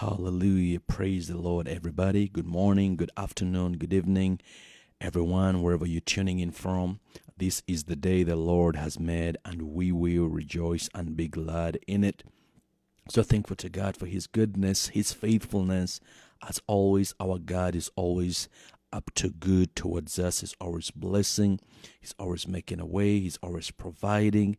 Hallelujah. 0.00 0.80
Praise 0.80 1.28
the 1.28 1.36
Lord, 1.36 1.68
everybody. 1.68 2.26
Good 2.26 2.46
morning, 2.46 2.96
good 2.96 3.10
afternoon, 3.18 3.76
good 3.76 3.92
evening, 3.92 4.40
everyone, 4.98 5.60
wherever 5.60 5.86
you're 5.86 6.00
tuning 6.00 6.38
in 6.38 6.52
from. 6.52 7.00
This 7.36 7.62
is 7.66 7.84
the 7.84 7.96
day 7.96 8.22
the 8.22 8.34
Lord 8.34 8.76
has 8.76 8.98
made, 8.98 9.36
and 9.44 9.60
we 9.60 9.92
will 9.92 10.26
rejoice 10.26 10.88
and 10.94 11.18
be 11.18 11.28
glad 11.28 11.78
in 11.86 12.02
it. 12.02 12.24
So 13.10 13.22
thankful 13.22 13.56
to 13.56 13.68
God 13.68 13.94
for 13.94 14.06
His 14.06 14.26
goodness, 14.26 14.86
His 14.86 15.12
faithfulness. 15.12 16.00
As 16.48 16.62
always, 16.66 17.12
our 17.20 17.38
God 17.38 17.76
is 17.76 17.90
always 17.94 18.48
up 18.94 19.10
to 19.16 19.28
good 19.28 19.76
towards 19.76 20.18
us. 20.18 20.40
He's 20.40 20.56
always 20.62 20.90
blessing. 20.90 21.60
He's 22.00 22.14
always 22.18 22.48
making 22.48 22.80
a 22.80 22.86
way. 22.86 23.20
He's 23.20 23.38
always 23.42 23.70
providing. 23.70 24.56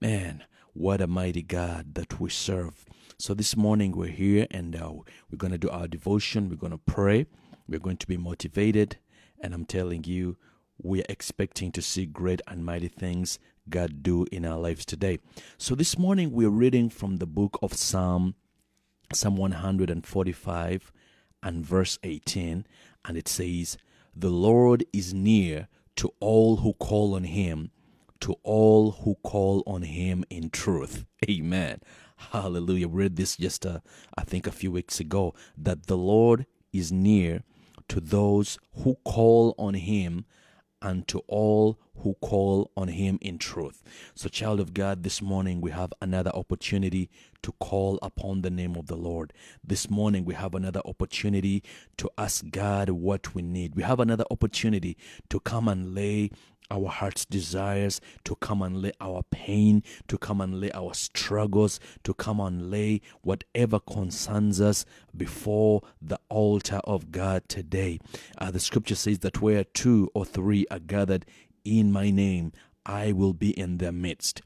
Man, 0.00 0.44
what 0.72 1.02
a 1.02 1.06
mighty 1.06 1.42
God 1.42 1.94
that 1.94 2.18
we 2.18 2.30
serve. 2.30 2.86
So 3.20 3.34
this 3.34 3.56
morning 3.56 3.96
we're 3.96 4.12
here 4.12 4.46
and 4.48 4.76
uh, 4.76 4.92
we're 5.28 5.38
going 5.38 5.50
to 5.50 5.58
do 5.58 5.68
our 5.70 5.88
devotion. 5.88 6.48
We're 6.48 6.54
going 6.54 6.70
to 6.70 6.78
pray. 6.78 7.26
We're 7.68 7.80
going 7.80 7.96
to 7.96 8.06
be 8.06 8.16
motivated. 8.16 8.98
And 9.40 9.52
I'm 9.52 9.64
telling 9.64 10.04
you, 10.04 10.36
we 10.80 11.00
are 11.00 11.06
expecting 11.08 11.72
to 11.72 11.82
see 11.82 12.06
great 12.06 12.40
and 12.46 12.64
mighty 12.64 12.86
things 12.86 13.40
God 13.68 14.04
do 14.04 14.24
in 14.30 14.46
our 14.46 14.56
lives 14.56 14.84
today. 14.84 15.18
So 15.56 15.74
this 15.74 15.98
morning 15.98 16.30
we're 16.30 16.48
reading 16.48 16.90
from 16.90 17.16
the 17.16 17.26
book 17.26 17.58
of 17.60 17.74
Psalm, 17.74 18.36
Psalm 19.12 19.36
145 19.36 20.92
and 21.42 21.66
verse 21.66 21.98
18. 22.04 22.66
And 23.04 23.16
it 23.16 23.26
says, 23.26 23.78
The 24.14 24.30
Lord 24.30 24.84
is 24.92 25.12
near 25.12 25.66
to 25.96 26.12
all 26.20 26.58
who 26.58 26.72
call 26.74 27.16
on 27.16 27.24
him, 27.24 27.72
to 28.20 28.36
all 28.44 28.92
who 28.92 29.16
call 29.24 29.64
on 29.66 29.82
him 29.82 30.24
in 30.30 30.50
truth. 30.50 31.04
Amen. 31.28 31.80
Hallelujah. 32.18 32.88
We 32.88 33.04
read 33.04 33.16
this 33.16 33.36
just, 33.36 33.64
uh, 33.64 33.80
I 34.16 34.24
think, 34.24 34.46
a 34.46 34.52
few 34.52 34.72
weeks 34.72 35.00
ago 35.00 35.34
that 35.56 35.86
the 35.86 35.96
Lord 35.96 36.46
is 36.72 36.92
near 36.92 37.42
to 37.88 38.00
those 38.00 38.58
who 38.82 38.96
call 39.04 39.54
on 39.56 39.74
Him 39.74 40.26
and 40.82 41.06
to 41.08 41.20
all 41.26 41.78
who 42.02 42.14
call 42.20 42.70
on 42.76 42.88
Him 42.88 43.18
in 43.20 43.38
truth. 43.38 43.82
So, 44.14 44.28
child 44.28 44.60
of 44.60 44.74
God, 44.74 45.04
this 45.04 45.22
morning 45.22 45.60
we 45.60 45.70
have 45.70 45.92
another 46.02 46.30
opportunity 46.34 47.08
to 47.42 47.52
call 47.52 47.98
upon 48.02 48.42
the 48.42 48.50
name 48.50 48.76
of 48.76 48.86
the 48.86 48.96
Lord. 48.96 49.32
This 49.64 49.88
morning 49.88 50.24
we 50.24 50.34
have 50.34 50.54
another 50.54 50.82
opportunity 50.84 51.62
to 51.98 52.10
ask 52.18 52.44
God 52.50 52.90
what 52.90 53.34
we 53.34 53.42
need. 53.42 53.74
We 53.76 53.84
have 53.84 54.00
another 54.00 54.24
opportunity 54.30 54.96
to 55.30 55.40
come 55.40 55.68
and 55.68 55.94
lay 55.94 56.30
our 56.70 56.88
heart's 56.88 57.24
desires, 57.24 58.00
to 58.24 58.34
come 58.36 58.62
and 58.62 58.82
lay 58.82 58.92
our 59.00 59.22
pain, 59.30 59.82
to 60.08 60.18
come 60.18 60.40
and 60.40 60.60
lay 60.60 60.70
our 60.72 60.94
struggles, 60.94 61.80
to 62.04 62.14
come 62.14 62.40
and 62.40 62.70
lay 62.70 63.00
whatever 63.22 63.80
concerns 63.80 64.60
us 64.60 64.84
before 65.16 65.82
the 66.00 66.18
altar 66.28 66.80
of 66.84 67.10
God 67.10 67.48
today. 67.48 67.98
Uh, 68.38 68.50
the 68.50 68.60
scripture 68.60 68.94
says 68.94 69.20
that 69.20 69.40
where 69.40 69.64
two 69.64 70.10
or 70.14 70.24
three 70.24 70.66
are 70.70 70.78
gathered 70.78 71.24
in 71.64 71.92
my 71.92 72.10
name, 72.10 72.52
I 72.86 73.12
will 73.12 73.34
be 73.34 73.50
in 73.50 73.78
their 73.78 73.92
midst. 73.92 74.42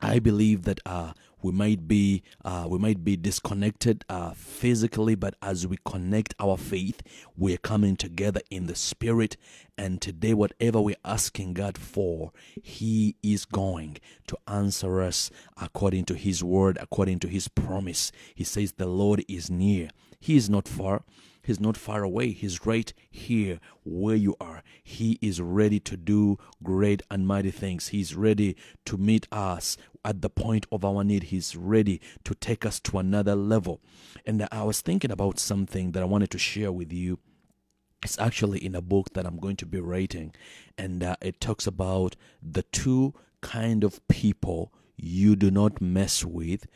I 0.00 0.18
believe 0.18 0.62
that 0.62 0.80
uh, 0.84 1.12
we 1.44 1.52
might 1.52 1.86
be 1.86 2.22
uh, 2.42 2.66
we 2.66 2.78
might 2.78 3.04
be 3.04 3.18
disconnected 3.18 4.02
uh, 4.08 4.30
physically, 4.30 5.14
but 5.14 5.34
as 5.42 5.66
we 5.66 5.76
connect 5.84 6.34
our 6.40 6.56
faith, 6.56 7.02
we're 7.36 7.58
coming 7.58 7.96
together 7.96 8.40
in 8.50 8.66
the 8.66 8.74
spirit. 8.74 9.36
And 9.76 10.00
today, 10.00 10.32
whatever 10.32 10.80
we're 10.80 10.96
asking 11.04 11.52
God 11.52 11.76
for, 11.76 12.32
He 12.62 13.16
is 13.22 13.44
going 13.44 13.98
to 14.28 14.38
answer 14.48 15.02
us 15.02 15.30
according 15.60 16.06
to 16.06 16.14
His 16.14 16.42
word, 16.42 16.78
according 16.80 17.18
to 17.20 17.28
His 17.28 17.48
promise. 17.48 18.10
He 18.34 18.44
says, 18.44 18.72
"The 18.72 18.86
Lord 18.86 19.22
is 19.28 19.50
near; 19.50 19.90
He 20.18 20.36
is 20.36 20.48
not 20.48 20.66
far." 20.66 21.04
He's 21.42 21.60
not 21.60 21.76
far 21.76 22.02
away. 22.02 22.30
He's 22.30 22.64
right 22.64 22.90
here 23.10 23.60
where 23.84 24.16
you 24.16 24.34
are. 24.40 24.62
He 24.82 25.18
is 25.20 25.42
ready 25.42 25.78
to 25.80 25.94
do 25.94 26.38
great 26.62 27.02
and 27.10 27.26
mighty 27.26 27.50
things. 27.50 27.88
He's 27.88 28.14
ready 28.14 28.56
to 28.86 28.96
meet 28.96 29.28
us 29.30 29.76
at 30.04 30.20
the 30.22 30.30
point 30.30 30.66
of 30.70 30.84
our 30.84 31.02
need. 31.02 31.24
He's 31.24 31.56
ready 31.56 32.00
to 32.24 32.34
take 32.34 32.66
us 32.66 32.80
to 32.80 32.98
another 32.98 33.34
level. 33.34 33.80
And 34.26 34.46
I 34.52 34.62
was 34.62 34.80
thinking 34.80 35.10
about 35.10 35.38
something 35.38 35.92
that 35.92 36.02
I 36.02 36.06
wanted 36.06 36.30
to 36.32 36.38
share 36.38 36.72
with 36.72 36.92
you. 36.92 37.18
It's 38.02 38.18
actually 38.18 38.64
in 38.64 38.74
a 38.74 38.82
book 38.82 39.14
that 39.14 39.24
I'm 39.24 39.38
going 39.38 39.56
to 39.56 39.66
be 39.66 39.80
writing, 39.80 40.34
and 40.76 41.02
uh, 41.02 41.16
it 41.22 41.40
talks 41.40 41.66
about 41.66 42.16
the 42.42 42.62
two 42.64 43.14
kind 43.40 43.82
of 43.82 44.06
people 44.08 44.74
you 44.96 45.36
do 45.36 45.50
not 45.50 45.80
mess 45.80 46.22
with, 46.22 46.66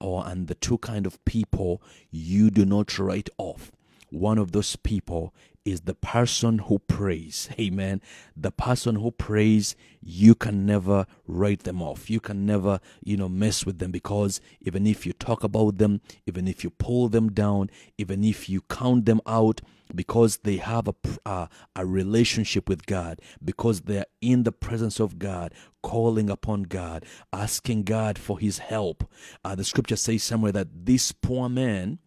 or 0.00 0.26
and 0.26 0.46
the 0.46 0.54
two 0.54 0.78
kind 0.78 1.06
of 1.06 1.22
people 1.26 1.82
you 2.10 2.50
do 2.50 2.64
not 2.64 2.98
write 2.98 3.28
off 3.36 3.70
one 4.10 4.38
of 4.38 4.52
those 4.52 4.76
people 4.76 5.34
is 5.64 5.82
the 5.82 5.94
person 5.94 6.60
who 6.60 6.78
prays. 6.78 7.48
Amen. 7.58 8.00
The 8.36 8.50
person 8.50 8.96
who 8.96 9.10
prays, 9.10 9.76
you 10.00 10.34
can 10.34 10.64
never 10.64 11.06
write 11.26 11.64
them 11.64 11.82
off. 11.82 12.08
You 12.08 12.20
can 12.20 12.46
never, 12.46 12.80
you 13.04 13.16
know, 13.16 13.28
mess 13.28 13.66
with 13.66 13.78
them 13.78 13.90
because 13.90 14.40
even 14.60 14.86
if 14.86 15.04
you 15.04 15.12
talk 15.12 15.44
about 15.44 15.78
them, 15.78 16.00
even 16.26 16.48
if 16.48 16.64
you 16.64 16.70
pull 16.70 17.08
them 17.08 17.30
down, 17.32 17.70
even 17.98 18.24
if 18.24 18.48
you 18.48 18.62
count 18.62 19.04
them 19.04 19.20
out, 19.26 19.60
because 19.94 20.38
they 20.38 20.56
have 20.56 20.88
a, 20.88 20.94
uh, 21.24 21.46
a 21.74 21.86
relationship 21.86 22.68
with 22.68 22.86
God, 22.86 23.20
because 23.42 23.82
they 23.82 23.98
are 23.98 24.06
in 24.20 24.42
the 24.42 24.52
presence 24.52 25.00
of 25.00 25.18
God, 25.18 25.52
calling 25.82 26.28
upon 26.28 26.64
God, 26.64 27.04
asking 27.32 27.84
God 27.84 28.18
for 28.18 28.38
his 28.38 28.58
help. 28.58 29.10
Uh, 29.44 29.54
the 29.54 29.64
scripture 29.64 29.96
says 29.96 30.22
somewhere 30.22 30.52
that 30.52 30.68
this 30.84 31.12
poor 31.12 31.48
man, 31.48 31.98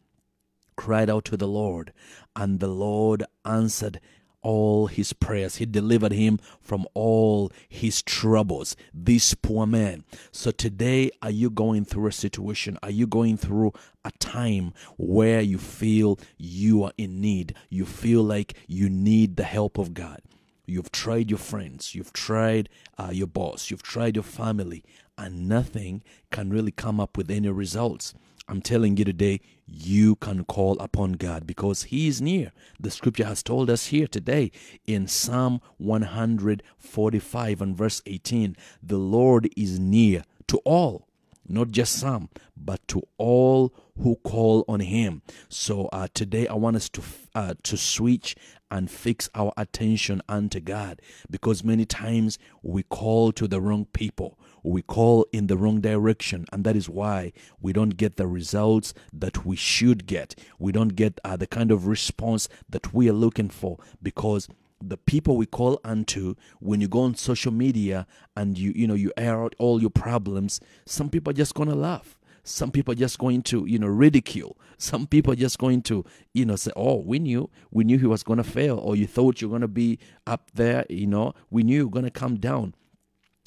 cried 0.75 1.09
out 1.09 1.25
to 1.25 1.37
the 1.37 1.47
Lord, 1.47 1.93
and 2.35 2.59
the 2.59 2.67
Lord 2.67 3.23
answered 3.45 3.99
all 4.41 4.87
his 4.87 5.13
prayers. 5.13 5.57
He 5.57 5.65
delivered 5.65 6.11
him 6.11 6.39
from 6.59 6.87
all 6.93 7.51
his 7.69 8.01
troubles. 8.01 8.75
This 8.93 9.33
poor 9.33 9.67
man. 9.67 10.03
So 10.31 10.51
today, 10.51 11.11
are 11.21 11.31
you 11.31 11.49
going 11.49 11.85
through 11.85 12.07
a 12.07 12.11
situation? 12.11 12.77
Are 12.81 12.89
you 12.89 13.07
going 13.07 13.37
through 13.37 13.73
a 14.03 14.11
time 14.19 14.73
where 14.97 15.41
you 15.41 15.57
feel 15.57 16.19
you 16.37 16.83
are 16.83 16.93
in 16.97 17.21
need? 17.21 17.55
You 17.69 17.85
feel 17.85 18.23
like 18.23 18.55
you 18.67 18.89
need 18.89 19.35
the 19.35 19.43
help 19.43 19.77
of 19.77 19.93
God. 19.93 20.21
You've 20.65 20.91
tried 20.91 21.29
your 21.29 21.39
friends, 21.39 21.95
you've 21.95 22.13
tried 22.13 22.69
uh, 22.97 23.09
your 23.11 23.27
boss, 23.27 23.69
you've 23.69 23.83
tried 23.83 24.15
your 24.15 24.23
family, 24.23 24.83
and 25.17 25.49
nothing 25.49 26.01
can 26.31 26.49
really 26.49 26.71
come 26.71 26.99
up 26.99 27.17
with 27.17 27.29
any 27.29 27.49
results. 27.49 28.13
I'm 28.51 28.61
telling 28.61 28.97
you 28.97 29.05
today, 29.05 29.39
you 29.65 30.17
can 30.17 30.43
call 30.43 30.77
upon 30.79 31.13
God 31.13 31.47
because 31.47 31.83
He 31.83 32.09
is 32.09 32.21
near. 32.21 32.51
The 32.81 32.91
scripture 32.91 33.23
has 33.23 33.41
told 33.41 33.69
us 33.69 33.85
here 33.85 34.07
today 34.07 34.51
in 34.85 35.07
Psalm 35.07 35.61
145 35.77 37.61
and 37.61 37.77
verse 37.77 38.01
18 38.05 38.57
the 38.83 38.97
Lord 38.97 39.49
is 39.55 39.79
near 39.79 40.25
to 40.47 40.57
all, 40.65 41.07
not 41.47 41.71
just 41.71 41.93
some, 41.93 42.27
but 42.57 42.85
to 42.89 43.03
all 43.17 43.73
who 43.97 44.17
call 44.17 44.65
on 44.67 44.81
Him. 44.81 45.21
So 45.47 45.85
uh, 45.93 46.09
today 46.13 46.45
I 46.47 46.55
want 46.55 46.75
us 46.75 46.89
to 46.89 47.01
uh, 47.33 47.53
to 47.63 47.77
switch 47.77 48.35
and 48.69 48.91
fix 48.91 49.29
our 49.33 49.53
attention 49.55 50.21
unto 50.27 50.59
God 50.59 51.01
because 51.29 51.63
many 51.63 51.85
times 51.85 52.37
we 52.63 52.83
call 52.83 53.31
to 53.31 53.47
the 53.47 53.61
wrong 53.61 53.85
people 53.93 54.37
we 54.63 54.81
call 54.81 55.25
in 55.31 55.47
the 55.47 55.57
wrong 55.57 55.81
direction 55.81 56.45
and 56.51 56.63
that 56.63 56.75
is 56.75 56.89
why 56.89 57.33
we 57.59 57.73
don't 57.73 57.97
get 57.97 58.17
the 58.17 58.27
results 58.27 58.93
that 59.13 59.45
we 59.45 59.55
should 59.55 60.05
get. 60.05 60.35
We 60.59 60.71
don't 60.71 60.95
get 60.95 61.19
uh, 61.23 61.37
the 61.37 61.47
kind 61.47 61.71
of 61.71 61.87
response 61.87 62.47
that 62.69 62.93
we 62.93 63.09
are 63.09 63.13
looking 63.13 63.49
for 63.49 63.77
because 64.01 64.47
the 64.83 64.97
people 64.97 65.37
we 65.37 65.45
call 65.45 65.79
unto 65.83 66.35
when 66.59 66.81
you 66.81 66.87
go 66.87 67.01
on 67.01 67.15
social 67.15 67.51
media 67.51 68.07
and 68.35 68.57
you 68.57 68.73
you 68.75 68.87
know 68.87 68.95
you 68.95 69.11
air 69.15 69.43
out 69.43 69.53
all 69.59 69.79
your 69.79 69.91
problems 69.91 70.59
some 70.85 71.07
people 71.07 71.29
are 71.29 71.35
just 71.35 71.53
gonna 71.53 71.75
laugh. 71.75 72.17
Some 72.43 72.71
people 72.71 72.93
are 72.93 72.95
just 72.95 73.19
going 73.19 73.43
to 73.43 73.65
you 73.67 73.77
know 73.77 73.87
ridicule. 73.87 74.57
Some 74.77 75.05
people 75.05 75.33
are 75.33 75.35
just 75.37 75.59
going 75.59 75.83
to 75.83 76.03
you 76.33 76.45
know 76.45 76.55
say 76.55 76.71
oh 76.75 76.95
we 76.95 77.19
knew. 77.19 77.49
We 77.69 77.83
knew 77.83 77.99
he 77.99 78.07
was 78.07 78.23
going 78.23 78.37
to 78.37 78.43
fail 78.43 78.77
or 78.79 78.95
you 78.95 79.05
thought 79.05 79.41
you're 79.41 79.49
going 79.49 79.61
to 79.61 79.67
be 79.67 79.99
up 80.25 80.49
there 80.55 80.85
you 80.89 81.05
know. 81.05 81.33
We 81.51 81.63
knew 81.63 81.77
you're 81.77 81.89
going 81.89 82.05
to 82.05 82.11
come 82.11 82.37
down 82.37 82.73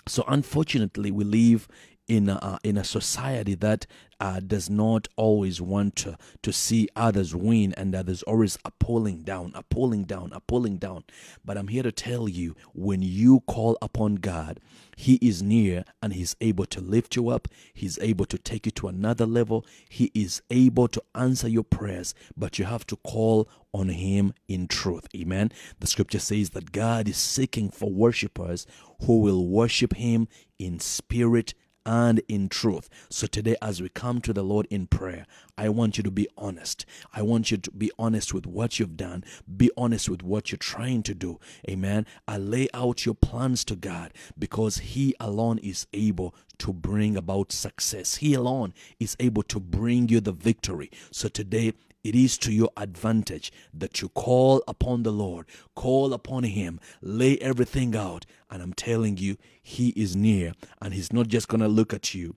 so 0.06 0.24
unfortunately, 0.28 1.10
we 1.10 1.24
live 1.24 1.68
in 2.06 2.28
a, 2.28 2.58
in 2.62 2.76
a 2.76 2.84
society 2.84 3.54
that 3.54 3.86
uh, 4.20 4.40
does 4.40 4.70
not 4.70 5.08
always 5.16 5.60
want 5.60 5.96
to, 5.96 6.16
to 6.42 6.52
see 6.52 6.88
others 6.94 7.34
win 7.34 7.74
and 7.76 7.94
others 7.94 8.22
always 8.24 8.58
are 8.64 8.72
pulling 8.78 9.22
down, 9.22 9.52
are 9.54 9.64
pulling 9.64 10.04
down, 10.04 10.32
are 10.32 10.42
pulling 10.46 10.76
down. 10.76 11.04
But 11.44 11.56
I'm 11.56 11.68
here 11.68 11.82
to 11.82 11.92
tell 11.92 12.28
you 12.28 12.54
when 12.74 13.02
you 13.02 13.40
call 13.40 13.76
upon 13.82 14.16
God, 14.16 14.60
He 14.96 15.14
is 15.16 15.42
near 15.42 15.84
and 16.02 16.12
He's 16.12 16.36
able 16.40 16.66
to 16.66 16.80
lift 16.80 17.16
you 17.16 17.28
up. 17.28 17.48
He's 17.72 17.98
able 17.98 18.26
to 18.26 18.38
take 18.38 18.66
you 18.66 18.72
to 18.72 18.88
another 18.88 19.26
level. 19.26 19.66
He 19.88 20.10
is 20.14 20.42
able 20.50 20.88
to 20.88 21.02
answer 21.14 21.48
your 21.48 21.64
prayers, 21.64 22.14
but 22.36 22.58
you 22.58 22.66
have 22.66 22.86
to 22.88 22.96
call 22.96 23.48
on 23.72 23.88
Him 23.88 24.34
in 24.46 24.68
truth. 24.68 25.06
Amen. 25.16 25.50
The 25.80 25.86
scripture 25.86 26.20
says 26.20 26.50
that 26.50 26.72
God 26.72 27.08
is 27.08 27.16
seeking 27.16 27.70
for 27.70 27.90
worshippers 27.90 28.66
who 29.02 29.20
will 29.20 29.48
worship 29.48 29.94
Him 29.96 30.28
in 30.58 30.78
spirit 30.78 31.54
and 31.86 32.20
in 32.28 32.48
truth. 32.48 32.88
So 33.10 33.26
today, 33.26 33.56
as 33.60 33.80
we 33.80 33.88
come 33.88 34.20
to 34.22 34.32
the 34.32 34.42
Lord 34.42 34.66
in 34.70 34.86
prayer, 34.86 35.26
I 35.56 35.68
want 35.68 35.96
you 35.96 36.02
to 36.04 36.10
be 36.10 36.28
honest. 36.36 36.86
I 37.12 37.22
want 37.22 37.50
you 37.50 37.56
to 37.58 37.70
be 37.70 37.90
honest 37.98 38.34
with 38.34 38.46
what 38.46 38.78
you've 38.78 38.96
done. 38.96 39.24
Be 39.56 39.70
honest 39.76 40.08
with 40.08 40.22
what 40.22 40.50
you're 40.50 40.58
trying 40.58 41.02
to 41.04 41.14
do. 41.14 41.38
Amen. 41.68 42.06
I 42.26 42.38
lay 42.38 42.68
out 42.74 43.04
your 43.04 43.14
plans 43.14 43.64
to 43.66 43.76
God 43.76 44.12
because 44.38 44.78
He 44.78 45.14
alone 45.20 45.58
is 45.58 45.86
able 45.92 46.34
to 46.58 46.72
bring 46.72 47.16
about 47.16 47.52
success. 47.52 48.16
He 48.16 48.34
alone 48.34 48.74
is 48.98 49.16
able 49.20 49.42
to 49.44 49.60
bring 49.60 50.08
you 50.08 50.20
the 50.20 50.32
victory. 50.32 50.90
So 51.10 51.28
today, 51.28 51.74
it 52.04 52.14
is 52.14 52.38
to 52.38 52.52
your 52.52 52.70
advantage 52.76 53.50
that 53.72 54.00
you 54.00 54.10
call 54.10 54.62
upon 54.68 55.02
the 55.02 55.10
Lord, 55.10 55.46
call 55.74 56.12
upon 56.12 56.44
Him, 56.44 56.78
lay 57.00 57.38
everything 57.38 57.96
out. 57.96 58.26
And 58.50 58.62
I'm 58.62 58.74
telling 58.74 59.16
you, 59.16 59.36
He 59.62 59.88
is 59.90 60.14
near 60.14 60.52
and 60.80 60.94
He's 60.94 61.12
not 61.12 61.28
just 61.28 61.48
going 61.48 61.62
to 61.62 61.68
look 61.68 61.92
at 61.94 62.14
you. 62.14 62.36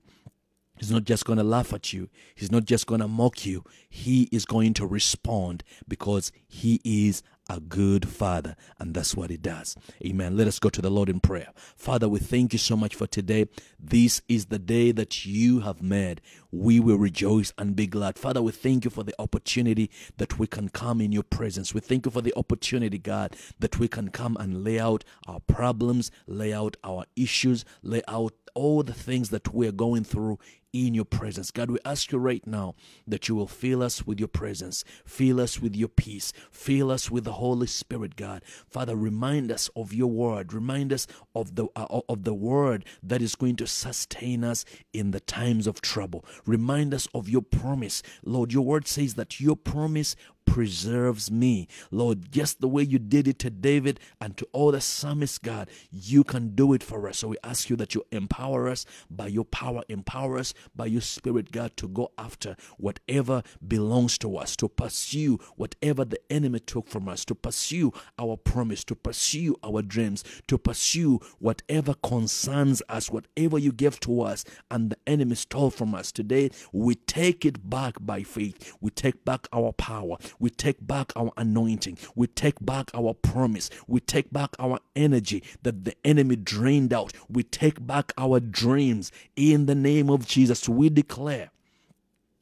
He's 0.78 0.90
not 0.90 1.04
just 1.04 1.24
going 1.24 1.38
to 1.38 1.44
laugh 1.44 1.72
at 1.72 1.92
you. 1.92 2.08
He's 2.34 2.52
not 2.52 2.64
just 2.64 2.86
going 2.86 3.00
to 3.00 3.08
mock 3.08 3.44
you. 3.44 3.64
He 3.90 4.28
is 4.30 4.46
going 4.46 4.74
to 4.74 4.86
respond 4.86 5.64
because 5.86 6.32
He 6.46 6.80
is 6.84 7.22
a 7.48 7.60
good 7.60 8.08
father, 8.08 8.56
and 8.78 8.94
that's 8.94 9.16
what 9.16 9.30
he 9.30 9.36
does. 9.36 9.76
Amen. 10.04 10.36
Let 10.36 10.46
us 10.46 10.58
go 10.58 10.68
to 10.68 10.82
the 10.82 10.90
Lord 10.90 11.08
in 11.08 11.20
prayer. 11.20 11.48
Father, 11.76 12.08
we 12.08 12.18
thank 12.18 12.52
you 12.52 12.58
so 12.58 12.76
much 12.76 12.94
for 12.94 13.06
today. 13.06 13.46
This 13.78 14.20
is 14.28 14.46
the 14.46 14.58
day 14.58 14.92
that 14.92 15.24
you 15.24 15.60
have 15.60 15.82
made. 15.82 16.20
We 16.50 16.80
will 16.80 16.98
rejoice 16.98 17.52
and 17.58 17.74
be 17.74 17.86
glad. 17.86 18.18
Father, 18.18 18.42
we 18.42 18.52
thank 18.52 18.84
you 18.84 18.90
for 18.90 19.02
the 19.02 19.14
opportunity 19.18 19.90
that 20.18 20.38
we 20.38 20.46
can 20.46 20.68
come 20.68 21.00
in 21.00 21.12
your 21.12 21.22
presence. 21.22 21.74
We 21.74 21.80
thank 21.80 22.04
you 22.06 22.12
for 22.12 22.22
the 22.22 22.34
opportunity, 22.36 22.98
God, 22.98 23.36
that 23.58 23.78
we 23.78 23.88
can 23.88 24.08
come 24.10 24.36
and 24.38 24.62
lay 24.64 24.78
out 24.78 25.04
our 25.26 25.40
problems, 25.40 26.10
lay 26.26 26.52
out 26.52 26.76
our 26.84 27.04
issues, 27.16 27.64
lay 27.82 28.02
out 28.08 28.34
all 28.54 28.82
the 28.82 28.92
things 28.92 29.30
that 29.30 29.54
we're 29.54 29.72
going 29.72 30.04
through 30.04 30.38
in 30.72 30.94
your 30.94 31.04
presence. 31.04 31.50
God, 31.50 31.70
we 31.70 31.78
ask 31.84 32.12
you 32.12 32.18
right 32.18 32.46
now 32.46 32.74
that 33.06 33.28
you 33.28 33.34
will 33.34 33.46
fill 33.46 33.82
us 33.82 34.06
with 34.06 34.18
your 34.18 34.28
presence, 34.28 34.84
fill 35.04 35.40
us 35.40 35.60
with 35.60 35.74
your 35.74 35.88
peace, 35.88 36.32
fill 36.50 36.90
us 36.90 37.10
with 37.10 37.24
the 37.24 37.34
Holy 37.34 37.66
Spirit, 37.66 38.16
God. 38.16 38.42
Father, 38.68 38.96
remind 38.96 39.50
us 39.50 39.70
of 39.74 39.92
your 39.92 40.10
word, 40.10 40.52
remind 40.52 40.92
us 40.92 41.06
of 41.34 41.54
the 41.54 41.66
uh, 41.74 42.00
of 42.08 42.24
the 42.24 42.34
word 42.34 42.84
that 43.02 43.22
is 43.22 43.34
going 43.34 43.56
to 43.56 43.66
sustain 43.66 44.44
us 44.44 44.64
in 44.92 45.10
the 45.10 45.20
times 45.20 45.66
of 45.66 45.80
trouble. 45.80 46.24
Remind 46.46 46.92
us 46.92 47.08
of 47.14 47.28
your 47.28 47.42
promise. 47.42 48.02
Lord, 48.24 48.52
your 48.52 48.64
word 48.64 48.86
says 48.86 49.14
that 49.14 49.40
your 49.40 49.56
promise 49.56 50.16
preserves 50.48 51.30
me. 51.30 51.68
Lord, 51.90 52.32
just 52.32 52.60
the 52.60 52.68
way 52.68 52.82
you 52.82 52.98
did 52.98 53.28
it 53.28 53.38
to 53.40 53.50
David 53.50 54.00
and 54.20 54.36
to 54.36 54.46
all 54.52 54.72
the 54.72 54.80
psalmists, 54.80 55.38
God, 55.38 55.68
you 55.90 56.24
can 56.24 56.54
do 56.54 56.72
it 56.72 56.82
for 56.82 57.08
us. 57.08 57.18
So 57.18 57.28
we 57.28 57.36
ask 57.44 57.70
you 57.70 57.76
that 57.76 57.94
you 57.94 58.04
empower 58.10 58.68
us 58.68 58.86
by 59.10 59.28
your 59.28 59.44
power, 59.44 59.82
empower 59.88 60.38
us 60.38 60.54
by 60.74 60.86
your 60.86 61.00
spirit, 61.00 61.52
God, 61.52 61.76
to 61.76 61.88
go 61.88 62.12
after 62.18 62.56
whatever 62.78 63.42
belongs 63.66 64.18
to 64.18 64.36
us, 64.36 64.56
to 64.56 64.68
pursue 64.68 65.38
whatever 65.56 66.04
the 66.04 66.20
enemy 66.30 66.60
took 66.60 66.88
from 66.88 67.08
us, 67.08 67.24
to 67.26 67.34
pursue 67.34 67.92
our 68.18 68.36
promise, 68.36 68.84
to 68.84 68.94
pursue 68.94 69.56
our 69.62 69.82
dreams, 69.82 70.24
to 70.46 70.58
pursue 70.58 71.20
whatever 71.38 71.94
concerns 71.94 72.82
us, 72.88 73.10
whatever 73.10 73.58
you 73.58 73.72
gave 73.72 74.00
to 74.00 74.22
us 74.22 74.44
and 74.70 74.90
the 74.90 74.98
enemy 75.06 75.34
stole 75.34 75.70
from 75.70 75.94
us. 75.94 76.12
Today, 76.12 76.50
we 76.72 76.94
take 76.94 77.44
it 77.44 77.68
back 77.68 77.94
by 78.00 78.22
faith. 78.22 78.74
We 78.80 78.90
take 78.90 79.24
back 79.24 79.46
our 79.52 79.72
power. 79.72 80.16
We 80.38 80.50
take 80.50 80.86
back 80.86 81.12
our 81.16 81.32
anointing. 81.36 81.98
We 82.14 82.26
take 82.28 82.64
back 82.64 82.90
our 82.94 83.14
promise. 83.14 83.70
We 83.86 84.00
take 84.00 84.32
back 84.32 84.50
our 84.58 84.78
energy 84.96 85.42
that 85.62 85.84
the 85.84 85.94
enemy 86.04 86.36
drained 86.36 86.92
out. 86.92 87.12
We 87.28 87.42
take 87.42 87.86
back 87.86 88.12
our 88.16 88.40
dreams 88.40 89.12
in 89.36 89.66
the 89.66 89.74
name 89.74 90.10
of 90.10 90.26
Jesus. 90.26 90.68
We 90.68 90.90
declare 90.90 91.50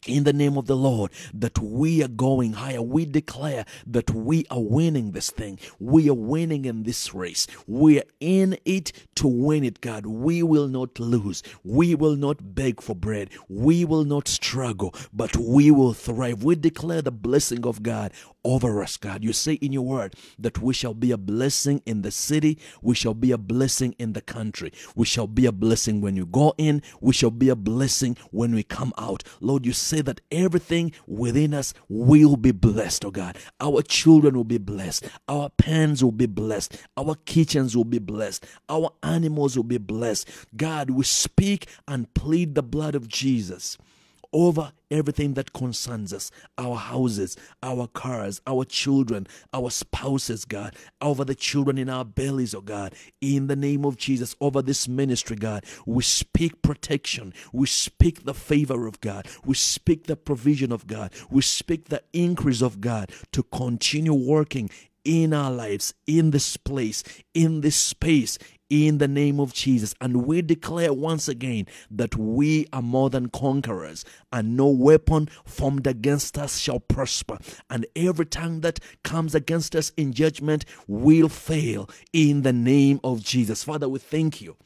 in 0.09 0.25
the 0.25 0.33
name 0.33 0.57
of 0.57 0.67
the 0.67 0.77
Lord 0.77 1.11
that 1.35 1.59
we 1.59 2.03
are 2.03 2.09
going 2.09 2.55
higher. 2.55 2.83
We 2.83 3.05
declare 3.05 3.65
that 3.87 4.11
we 4.11 4.47
are 4.51 4.61
winning 4.61 5.13
this 5.13 5.31
thing. 5.31 5.59
We 5.79 6.09
are 6.09 6.15
winning 6.15 6.65
in 6.65 6.85
this 6.85 7.15
race. 7.15 7.47
We 7.67 8.01
are 8.01 8.05
in 8.21 8.59
it 8.65 8.93
to 9.17 9.29
win 9.29 9.65
it, 9.65 9.81
God. 9.81 10.07
We 10.07 10.43
will 10.43 10.69
not 10.69 10.99
lose. 10.99 11.43
We 11.65 11.95
will 11.95 12.17
not 12.17 12.55
beg 12.55 12.81
for 12.81 12.95
bread. 12.95 13.31
We 13.49 13.85
will 13.85 14.05
not 14.05 14.29
struggle, 14.29 14.95
but 15.13 15.37
we 15.37 15.71
will 15.71 15.93
thrive. 15.93 16.43
We 16.43 16.55
declare 16.57 17.03
the 17.03 17.13
blessing 17.13 17.67
of 17.67 17.83
God 17.83 18.13
over 18.47 18.83
us, 18.83 18.97
God. 18.97 19.25
You 19.25 19.33
say 19.33 19.55
in 19.55 19.73
your 19.73 19.83
word 19.83 20.15
that 20.39 20.63
we 20.63 20.73
shall 20.73 20.95
be 20.95 21.11
a 21.11 21.17
blessing 21.19 21.83
in 21.85 22.03
the 22.03 22.13
city, 22.13 22.59
we 22.81 22.95
shall 22.95 23.15
be 23.15 23.33
a 23.33 23.39
blessing 23.39 23.95
in 23.99 24.13
the 24.13 24.21
country, 24.21 24.73
we 24.95 25.05
shall 25.05 25.27
be 25.27 25.47
a 25.47 25.53
blessing 25.53 26.01
when 26.01 26.17
you 26.17 26.25
go 26.25 26.55
in, 26.57 26.83
we 27.01 27.13
shall 27.13 27.33
be 27.33 27.49
a 27.49 27.57
blessing 27.57 28.17
when 28.31 28.55
we 28.55 28.63
come 28.63 28.93
out. 28.99 29.25
Lord, 29.41 29.67
you 29.67 29.73
say 29.97 30.03
that 30.03 30.21
everything 30.31 30.93
within 31.07 31.55
us 31.55 31.73
will 31.89 32.37
be 32.37 32.53
blessed, 32.53 33.05
oh 33.05 33.11
God. 33.11 33.39
Our 33.61 33.83
children 33.83 34.35
will 34.35 34.45
be 34.45 34.59
blessed, 34.59 35.09
our 35.29 35.51
pens 35.51 36.05
will 36.05 36.13
be 36.13 36.27
blessed, 36.27 36.77
our 36.97 37.15
kitchens 37.25 37.77
will 37.77 37.85
be 37.85 37.99
blessed, 37.99 38.45
our 38.69 38.91
animals 39.03 39.57
will 39.57 39.65
be 39.65 39.79
blessed. 39.79 40.29
God, 40.57 40.91
we 40.91 41.05
speak 41.05 41.69
and 41.89 42.13
plead 42.15 42.55
the 42.55 42.63
blood 42.63 42.95
of 42.95 43.09
Jesus 43.09 43.79
over 44.33 44.73
everything 44.91 45.35
that 45.35 45.53
concerns 45.53 46.13
us 46.13 46.31
our 46.59 46.77
houses, 46.77 47.37
our 47.63 47.87
cars, 47.87 48.41
our 48.47 48.65
children, 48.65 49.27
our 49.53 49.71
spouses, 49.71 50.45
God, 50.45 50.75
over 51.01 51.25
the 51.25 51.35
children 51.35 51.79
in 51.79 51.89
our 51.89 52.05
bellies, 52.05 52.55
oh 52.55 52.61
God, 52.61 52.95
in 53.21 53.47
the 53.47 53.57
name 53.57 53.85
of 53.85 53.97
Jesus, 53.97 54.35
over 54.41 54.63
this 54.63 54.87
ministry, 54.89 55.37
God. 55.37 55.65
We 55.87 56.03
speak 56.03 56.63
protection, 56.63 57.35
we 57.53 57.67
speak 57.67 58.25
the 58.25 58.35
favor 58.35 58.87
of 58.87 59.01
God, 59.01 59.27
we 59.45 59.55
speak 59.55 60.07
the 60.07 60.17
provision 60.17 60.73
of 60.73 60.87
God, 60.87 61.13
we 61.31 61.43
speak 61.43 61.89
the 61.89 62.03
increase 62.13 62.63
of 62.63 62.81
God 62.81 63.11
to 63.33 63.43
continue 63.43 64.15
working 64.15 64.71
in 65.07 65.33
our 65.33 65.53
lives, 65.53 65.95
in 66.07 66.33
this 66.33 66.57
place, 66.57 67.05
in 67.33 67.61
this 67.61 67.77
space, 67.77 68.39
in 68.69 68.99
the 68.99 69.09
name 69.09 69.41
of 69.41 69.53
Jesus. 69.53 69.95
And 70.01 70.27
we 70.27 70.43
declare 70.43 70.93
once 70.93 71.29
again 71.29 71.67
that 71.91 72.17
we 72.17 72.67
are 72.73 72.83
more 72.83 73.11
than 73.11 73.29
conquerors, 73.29 74.05
and 74.33 74.57
no 74.57 74.69
weapon 74.69 75.29
formed 75.45 75.87
against 75.87 76.37
us 76.39 76.59
shall 76.59 76.81
prosper. 76.81 77.39
And 77.71 77.87
every 77.95 78.27
tongue 78.27 78.61
that 78.61 78.81
comes 79.03 79.35
against 79.35 79.75
us 79.77 79.93
in 79.97 80.13
judgment 80.13 80.65
will 80.87 81.29
fail 81.29 81.89
in 82.13 82.43
the 82.43 82.53
name 82.53 83.01
of 83.05 83.23
Jesus. 83.23 83.65
Father, 83.65 83.89
we 83.89 83.99
thank 83.99 84.41
you 84.41 84.57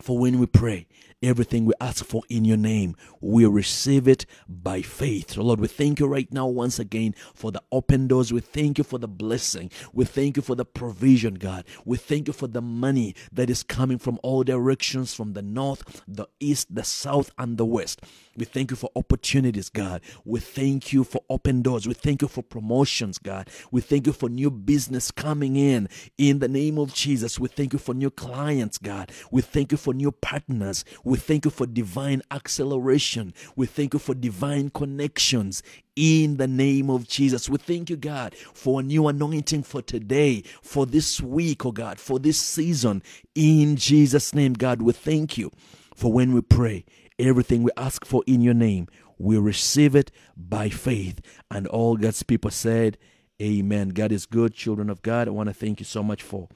for 0.00 0.18
when 0.18 0.38
we 0.38 0.46
pray, 0.46 0.86
everything 1.22 1.64
we 1.64 1.74
ask 1.80 2.04
for 2.04 2.22
in 2.28 2.44
your 2.44 2.56
name, 2.56 2.94
we 3.20 3.44
receive 3.46 4.06
it 4.06 4.26
by 4.48 4.82
faith. 4.82 5.32
So 5.32 5.42
Lord, 5.42 5.60
we 5.60 5.68
thank 5.68 6.00
you 6.00 6.06
right 6.06 6.32
now 6.32 6.46
once 6.46 6.78
again 6.78 7.14
for 7.34 7.50
the 7.50 7.62
open 7.72 8.06
doors. 8.06 8.32
We 8.32 8.40
thank 8.40 8.78
you 8.78 8.84
for 8.84 8.98
the 8.98 9.08
blessing. 9.08 9.70
We 9.92 10.04
thank 10.04 10.36
you 10.36 10.42
for 10.42 10.54
the 10.54 10.64
provision, 10.64 11.34
God. 11.34 11.64
We 11.84 11.96
thank 11.96 12.26
you 12.28 12.32
for 12.32 12.46
the 12.46 12.62
money 12.62 13.14
that 13.32 13.50
is 13.50 13.62
coming 13.62 13.98
from 13.98 14.18
all 14.22 14.44
directions 14.44 15.14
from 15.14 15.32
the 15.32 15.42
north, 15.42 16.02
the 16.06 16.26
east, 16.40 16.74
the 16.74 16.84
south, 16.84 17.30
and 17.38 17.58
the 17.58 17.66
west. 17.66 18.00
We 18.36 18.44
thank 18.44 18.70
you 18.70 18.76
for 18.76 18.90
opportunities, 18.94 19.68
God. 19.68 20.00
We 20.24 20.38
thank 20.38 20.92
you 20.92 21.02
for 21.02 21.22
open 21.28 21.62
doors. 21.62 21.88
We 21.88 21.94
thank 21.94 22.22
you 22.22 22.28
for 22.28 22.42
promotions, 22.42 23.18
God. 23.18 23.50
We 23.72 23.80
thank 23.80 24.06
you 24.06 24.12
for 24.12 24.28
new 24.28 24.50
business 24.50 25.10
coming 25.10 25.56
in 25.56 25.88
in 26.16 26.38
the 26.38 26.46
name 26.48 26.78
of 26.78 26.94
Jesus. 26.94 27.40
We 27.40 27.48
thank 27.48 27.72
you 27.72 27.80
for 27.80 27.94
new 27.94 28.10
clients, 28.10 28.78
God. 28.78 29.10
We 29.32 29.42
thank 29.42 29.72
you 29.72 29.78
for 29.78 29.92
new 29.92 30.12
partners. 30.12 30.84
We 31.08 31.18
thank 31.18 31.44
you 31.44 31.50
for 31.50 31.66
divine 31.66 32.22
acceleration. 32.30 33.34
We 33.56 33.66
thank 33.66 33.94
you 33.94 33.98
for 33.98 34.14
divine 34.14 34.70
connections 34.70 35.62
in 35.96 36.36
the 36.36 36.46
name 36.46 36.90
of 36.90 37.08
Jesus. 37.08 37.48
We 37.48 37.58
thank 37.58 37.90
you, 37.90 37.96
God, 37.96 38.34
for 38.34 38.80
a 38.80 38.82
new 38.82 39.08
anointing 39.08 39.64
for 39.64 39.82
today, 39.82 40.42
for 40.62 40.86
this 40.86 41.20
week, 41.20 41.66
oh 41.66 41.72
God, 41.72 41.98
for 41.98 42.18
this 42.18 42.38
season. 42.38 43.02
In 43.34 43.76
Jesus' 43.76 44.34
name, 44.34 44.52
God, 44.52 44.82
we 44.82 44.92
thank 44.92 45.36
you 45.36 45.50
for 45.94 46.12
when 46.12 46.32
we 46.32 46.42
pray 46.42 46.84
Everything 47.18 47.64
we 47.64 47.72
ask 47.76 48.04
for 48.04 48.22
in 48.28 48.40
your 48.42 48.54
name, 48.54 48.86
we 49.18 49.38
receive 49.38 49.96
it 49.96 50.12
by 50.36 50.68
faith. 50.68 51.20
And 51.50 51.66
all 51.66 51.96
God's 51.96 52.22
people 52.22 52.52
said, 52.52 52.96
Amen. 53.42 53.88
God 53.88 54.12
is 54.12 54.24
good, 54.24 54.54
children 54.54 54.88
of 54.88 55.02
God. 55.02 55.26
I 55.26 55.32
want 55.32 55.48
to 55.48 55.54
thank 55.54 55.80
you 55.80 55.84
so 55.84 56.02
much 56.02 56.22
for 56.22 56.48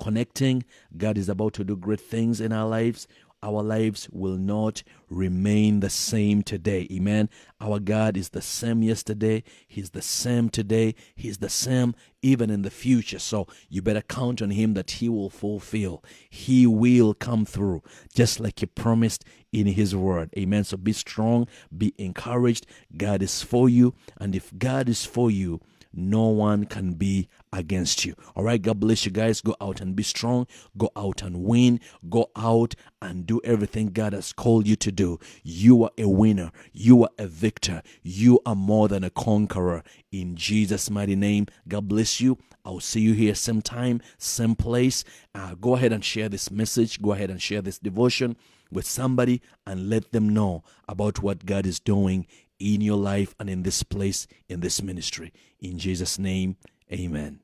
connecting. 0.00 0.64
God 0.96 1.18
is 1.18 1.28
about 1.28 1.54
to 1.54 1.64
do 1.64 1.76
great 1.76 2.00
things 2.00 2.40
in 2.40 2.52
our 2.52 2.68
lives 2.68 3.08
our 3.46 3.62
lives 3.62 4.08
will 4.10 4.36
not 4.36 4.82
remain 5.08 5.78
the 5.78 5.88
same 5.88 6.42
today. 6.42 6.88
Amen. 6.90 7.30
Our 7.60 7.78
God 7.78 8.16
is 8.16 8.30
the 8.30 8.42
same 8.42 8.82
yesterday. 8.82 9.44
He's 9.68 9.90
the 9.90 10.02
same 10.02 10.48
today. 10.48 10.96
He's 11.14 11.38
the 11.38 11.48
same 11.48 11.94
even 12.22 12.50
in 12.50 12.62
the 12.62 12.70
future. 12.70 13.20
So 13.20 13.46
you 13.68 13.82
better 13.82 14.00
count 14.00 14.42
on 14.42 14.50
Him 14.50 14.74
that 14.74 14.90
He 14.90 15.08
will 15.08 15.30
fulfill. 15.30 16.02
He 16.28 16.66
will 16.66 17.14
come 17.14 17.44
through 17.44 17.84
just 18.12 18.40
like 18.40 18.58
He 18.58 18.66
promised 18.66 19.24
in 19.52 19.68
His 19.68 19.94
word. 19.94 20.30
Amen. 20.36 20.64
So 20.64 20.76
be 20.76 20.92
strong, 20.92 21.46
be 21.76 21.94
encouraged. 21.98 22.66
God 22.96 23.22
is 23.22 23.44
for 23.44 23.68
you. 23.68 23.94
And 24.20 24.34
if 24.34 24.52
God 24.58 24.88
is 24.88 25.04
for 25.04 25.30
you, 25.30 25.60
no 25.92 26.28
one 26.28 26.64
can 26.64 26.92
be 26.94 27.28
against 27.52 28.04
you. 28.04 28.14
All 28.34 28.44
right, 28.44 28.60
God 28.60 28.80
bless 28.80 29.04
you 29.04 29.10
guys. 29.12 29.40
Go 29.40 29.56
out 29.60 29.80
and 29.80 29.96
be 29.96 30.02
strong. 30.02 30.46
Go 30.76 30.90
out 30.96 31.22
and 31.22 31.44
win. 31.44 31.80
Go 32.08 32.30
out 32.36 32.74
and 33.00 33.26
do 33.26 33.40
everything 33.44 33.88
God 33.88 34.12
has 34.12 34.32
called 34.32 34.66
you 34.66 34.76
to 34.76 34.92
do. 34.92 35.18
You 35.42 35.84
are 35.84 35.90
a 35.98 36.08
winner. 36.08 36.52
You 36.72 37.04
are 37.04 37.10
a 37.18 37.26
victor. 37.26 37.82
You 38.02 38.40
are 38.46 38.54
more 38.56 38.88
than 38.88 39.04
a 39.04 39.10
conqueror. 39.10 39.82
In 40.10 40.36
Jesus' 40.36 40.90
mighty 40.90 41.16
name, 41.16 41.46
God 41.68 41.88
bless 41.88 42.20
you. 42.20 42.38
I'll 42.64 42.80
see 42.80 43.00
you 43.00 43.12
here 43.12 43.34
same 43.34 43.62
time, 43.62 44.02
same 44.18 44.56
place. 44.56 45.04
Uh, 45.34 45.54
go 45.54 45.76
ahead 45.76 45.92
and 45.92 46.04
share 46.04 46.28
this 46.28 46.50
message. 46.50 47.00
Go 47.00 47.12
ahead 47.12 47.30
and 47.30 47.40
share 47.40 47.62
this 47.62 47.78
devotion 47.78 48.36
with 48.72 48.86
somebody 48.86 49.40
and 49.66 49.88
let 49.88 50.10
them 50.10 50.28
know 50.28 50.64
about 50.88 51.22
what 51.22 51.46
God 51.46 51.66
is 51.66 51.78
doing 51.78 52.26
in 52.58 52.80
your 52.80 52.96
life 52.96 53.34
and 53.38 53.48
in 53.48 53.62
this 53.62 53.82
place, 53.82 54.26
in 54.48 54.60
this 54.60 54.82
ministry. 54.82 55.32
In 55.60 55.78
Jesus' 55.78 56.18
name, 56.18 56.56
amen. 56.92 57.40